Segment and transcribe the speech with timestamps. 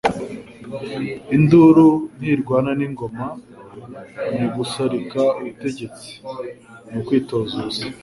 [1.35, 3.25] Induru ntirwana n'ingoma
[4.37, 6.11] ni Gusarika ubutegetsi
[6.89, 7.85] ni ukwikoza ubusa.